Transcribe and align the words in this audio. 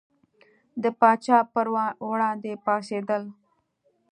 د 0.83 0.85
پاچا 0.99 1.37
پر 1.53 1.67
وړاندې 2.09 2.51
پاڅېدل. 2.65 3.23